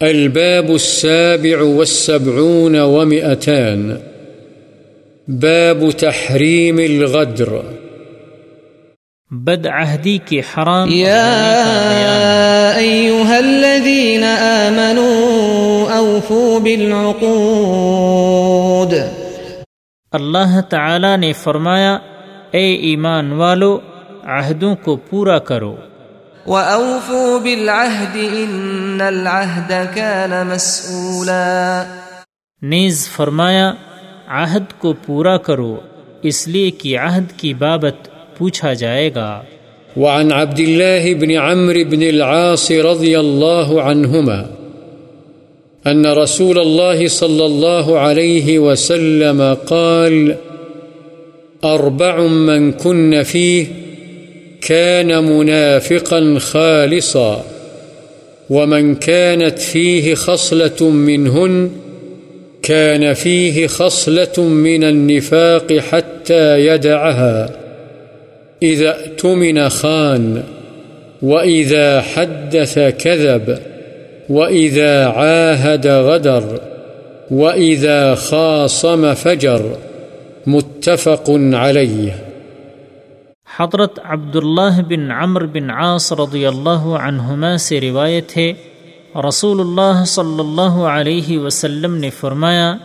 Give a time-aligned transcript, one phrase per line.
[0.00, 3.96] الباب السابع والسبعون ومئتان.
[5.28, 7.48] باب تحريم الغدر.
[9.30, 10.88] بد عہدی کے حرام.
[10.90, 18.94] يا أيها الذين آمنوا أوفوا بالعقود.
[20.12, 21.98] اللہ تعالی نے فرمایا
[22.50, 23.78] اے ایمان والو
[24.24, 25.76] عہدوں کو پورا کرو۔
[26.48, 31.84] وأوفوا بالعهد إن العهد كان مسؤولا
[32.62, 33.72] نیز فرمایا
[34.28, 35.76] عہد کو پورا کرو
[36.22, 38.08] اس لیے کہ عہد کی بابت
[38.38, 39.42] پوچھا جائے گا۔
[39.96, 44.42] وعن عبد الله بن عمرو بن العاص رضي الله عنهما
[45.86, 50.32] أن رسول الله صلى الله عليه وسلم قال
[51.64, 53.66] أربع من كن فيه
[54.60, 57.44] كان منافقا خالصا،
[58.50, 61.70] ومن كانت فيه خصلة منهن،
[62.62, 67.50] كان فيه خصلة من النفاق حتى يدعها.
[68.62, 70.42] إذا اؤتمن خان،
[71.22, 73.58] وإذا حدث كذب،
[74.28, 76.60] وإذا عاهد غدر،
[77.30, 79.76] وإذا خاصم فجر،
[80.46, 82.27] متفق عليه.
[83.60, 88.52] حضرت عبداللہ بن عمر بن عاص رضی اللہ عنہما سے روایت ہے
[89.28, 92.76] رسول اللہ صلی اللہ علیہ وسلم نے فرمایا،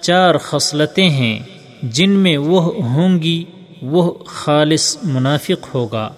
[0.00, 1.38] چار خصلتیں ہیں،
[1.82, 3.44] جن میں وہ ہوں گی،
[3.82, 6.10] وہ خالص منافق ہوگا،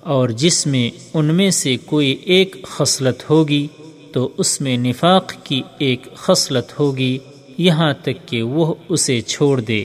[0.00, 3.66] اور جس میں ان میں سے کوئی ایک خصلت ہوگی،
[4.12, 7.18] تو اس میں نفاق کی ایک خصلت ہوگی،
[7.58, 9.84] یہاں تک کہ وہ اسے چھوڑ دے۔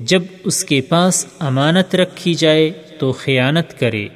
[0.00, 4.08] جب اس کے پاس امانت رکھی جائے تو خیانت کرے،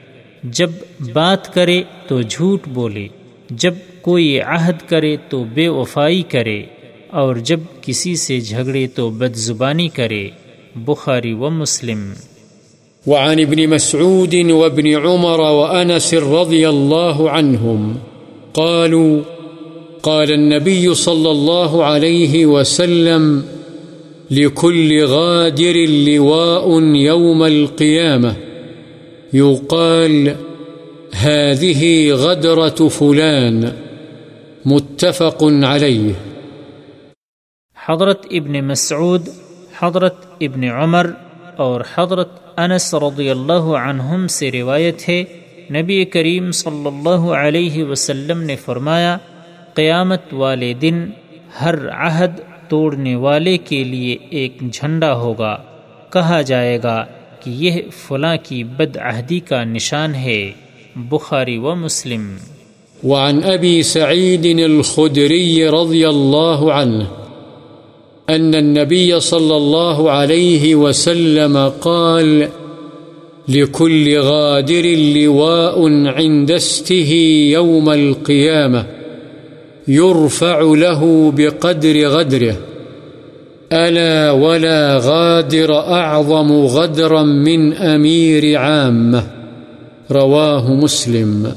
[0.44, 0.70] جب
[1.12, 3.08] بات کرے تو جھوٹ بولے،
[3.50, 6.62] جب کوئی عہد کرے تو بے وفائی کرے،
[7.10, 10.28] اور جب کسی سے جھگڑے تو بد زبانی کرے۔
[10.76, 12.12] بخاری و مسلم۔
[13.06, 17.96] وعن ابن مسعود وابن عمر وأنس رضي الله عنهم
[18.52, 19.20] قالوا،
[20.00, 23.40] قال النبي صلى الله عليه وسلم
[24.30, 28.30] لكل غادر لواء يوم القيامة.
[29.32, 30.28] يقال
[31.14, 33.64] هذه غدرة فلان.
[34.64, 36.12] متفق عليه.
[37.74, 39.28] حضرت ابن مسعود،
[39.78, 41.10] حضرت ابن عمر
[41.56, 45.24] اور حضرت انس رضی اللہ عنہم سے روایت ہے،
[45.70, 49.16] نبی کریم صلی اللہ علیہ وسلم نے فرمایا،
[49.74, 51.06] قیامت والے دن
[51.60, 52.30] ہر عہد
[52.70, 55.56] توڑنے والے کے لیے ایک جھنڈا ہوگا۔
[56.12, 57.04] کہا جائے گا
[57.40, 57.70] کہ یہ
[58.08, 60.50] فلاں کی بد عہدی کا نشان ہے۔
[60.96, 62.36] بخاری و مسلم۔
[63.04, 67.04] وعن أبي سعيد الخدري رضي الله عنه
[68.28, 72.42] أن النبي صلى الله عليه وسلم قال
[73.48, 75.78] لكل غادر لواء
[76.16, 77.14] عند استه
[77.58, 78.99] يوم القيامة
[79.90, 82.58] يرفع له بقدر غدره.
[83.72, 89.22] ألا ولا غادر أعظم غدرا من أمير عامة.
[90.10, 91.48] رواه مسلم.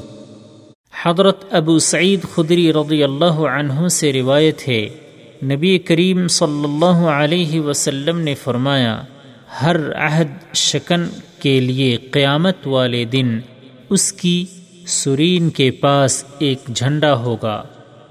[1.03, 4.89] حضرت ابو سعید خدری رضی اللہ عنہ سے روایت ہے،
[5.43, 9.01] نبی کریم صلی اللہ علیہ وسلم نے فرمایا،
[9.61, 11.05] ہر عہد شکن
[11.39, 13.39] کے لیے قیامت والے دن
[13.89, 14.45] اس کی
[14.87, 17.63] سرین کے پاس ایک جھنڈا ہوگا۔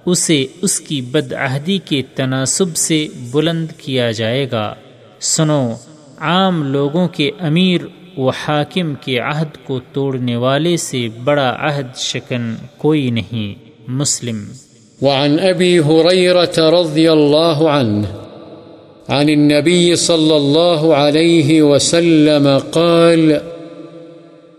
[0.06, 4.74] اسے اس کی بد عہدی کے تناسب سے بلند کیا جائے گا۔
[5.20, 5.72] سنو،
[6.18, 7.80] عام لوگوں کے امیر
[8.16, 14.44] و حاکم کے عہد کو توڑنے والے سے بڑا عہد شکن کوئی نہیں۔ مسلم۔
[15.02, 18.19] وعن أبي هريرة رضي الله عنه
[19.08, 23.32] عن النبي صلى الله عليه وسلم قال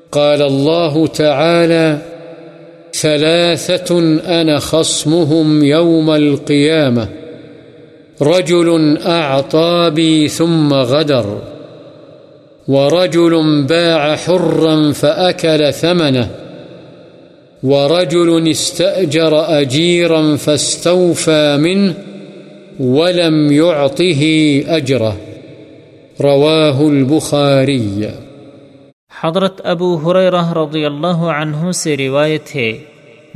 [0.10, 2.12] قال الله تعالى
[2.94, 4.00] ثلاثة
[4.42, 7.07] أنا خصمهم يوم القيامة.
[8.22, 11.42] رجل أعطى بي ثم غدر.
[12.68, 16.30] ورجل باع حرا فأكل ثمنه.
[17.63, 21.94] ورجل استأجر أجيرا فاستوفى منه
[22.80, 24.24] ولم يعطه
[24.68, 25.18] أجره.
[26.22, 28.23] رواه البخاري.
[29.21, 32.71] حضرت ابو حریرہ رضی اللہ عنہ سے روایت ہے۔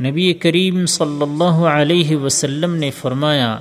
[0.02, 3.58] نبی کریم صلی اللہ علیہ وسلم نے فرمایا،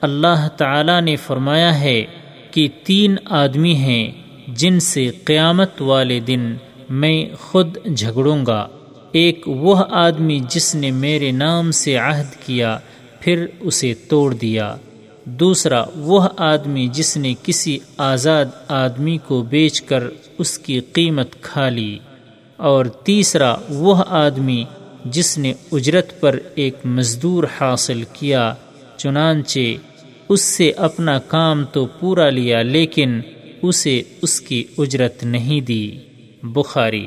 [0.00, 2.04] اللہ تعالی نے فرمایا ہے
[2.50, 4.12] کہ تین آدمی ہیں
[4.48, 6.54] جن سے قیامت والے دن
[6.90, 8.68] میں خود جھگڑوں گا۔
[9.12, 12.78] ایک وہ آدمی جس نے میرے نام سے عہد کیا،
[13.20, 14.76] پھر اسے توڑ دیا۔
[15.28, 20.04] دوسرا، وہ آدمی جس نے کسی آزاد آدمی کو بیچ کر
[20.38, 21.98] اس کی قیمت کھا لی۔
[22.56, 24.64] اور تیسرا، وہ آدمی
[25.04, 28.54] جس نے اجرت پر ایک مزدور حاصل کیا،
[28.96, 29.58] چنانچہ
[30.28, 33.20] اس سے اپنا کام تو پورا لیا لیکن
[33.62, 35.98] اسے اس کی اجرت نہیں دی۔
[36.42, 37.06] بخاری۔